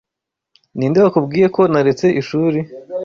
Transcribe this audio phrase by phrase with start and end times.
[0.77, 2.59] Ninde wakubwiye ko naretse ishuri.